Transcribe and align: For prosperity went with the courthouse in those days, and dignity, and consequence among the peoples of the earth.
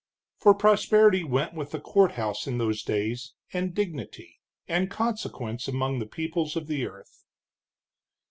For 0.39 0.55
prosperity 0.55 1.23
went 1.23 1.53
with 1.53 1.69
the 1.69 1.79
courthouse 1.79 2.47
in 2.47 2.57
those 2.57 2.81
days, 2.81 3.33
and 3.53 3.75
dignity, 3.75 4.39
and 4.67 4.89
consequence 4.89 5.67
among 5.67 5.99
the 5.99 6.07
peoples 6.07 6.55
of 6.55 6.65
the 6.65 6.87
earth. 6.87 7.23